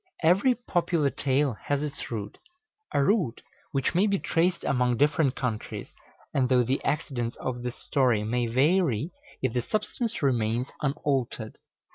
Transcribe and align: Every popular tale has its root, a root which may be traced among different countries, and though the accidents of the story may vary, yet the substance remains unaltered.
Every 0.23 0.55
popular 0.55 1.11
tale 1.11 1.53
has 1.65 1.83
its 1.83 2.09
root, 2.09 2.39
a 2.91 3.03
root 3.03 3.41
which 3.71 3.93
may 3.93 4.07
be 4.07 4.17
traced 4.17 4.63
among 4.63 4.97
different 4.97 5.35
countries, 5.35 5.89
and 6.33 6.49
though 6.49 6.63
the 6.63 6.83
accidents 6.83 7.35
of 7.35 7.61
the 7.61 7.71
story 7.71 8.23
may 8.23 8.47
vary, 8.47 9.11
yet 9.43 9.53
the 9.53 9.61
substance 9.61 10.23
remains 10.23 10.71
unaltered. 10.81 11.59